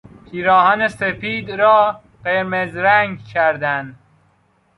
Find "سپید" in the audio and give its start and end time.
0.87-1.51